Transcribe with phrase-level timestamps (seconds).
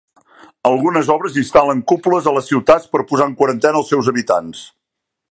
[0.67, 4.65] Algunes obres instal·len "cúpules" a les ciutats per posar en quarantena els seus habitants.